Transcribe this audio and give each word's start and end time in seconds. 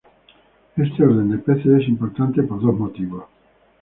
Este 0.77 1.03
orden 1.05 1.29
de 1.29 1.37
peces 1.37 1.83
es 1.83 1.87
importante 1.87 2.41
por 2.41 2.59
dos 2.59 2.73
motivos. 2.75 3.25